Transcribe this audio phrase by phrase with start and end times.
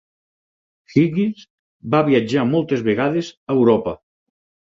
[0.93, 1.43] Higgins
[1.95, 3.93] va viatjar moltes vegades a Europa.